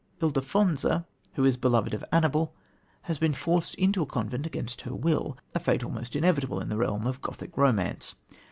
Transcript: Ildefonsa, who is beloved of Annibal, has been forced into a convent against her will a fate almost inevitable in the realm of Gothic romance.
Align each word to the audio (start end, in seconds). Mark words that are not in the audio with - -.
Ildefonsa, 0.19 1.05
who 1.35 1.45
is 1.45 1.57
beloved 1.57 1.93
of 1.93 2.03
Annibal, 2.11 2.55
has 3.03 3.19
been 3.19 3.33
forced 3.33 3.75
into 3.75 4.01
a 4.01 4.07
convent 4.07 4.47
against 4.47 4.81
her 4.81 4.95
will 4.95 5.37
a 5.53 5.59
fate 5.59 5.83
almost 5.83 6.15
inevitable 6.15 6.59
in 6.59 6.69
the 6.69 6.77
realm 6.77 7.05
of 7.05 7.21
Gothic 7.21 7.55
romance. 7.55 8.15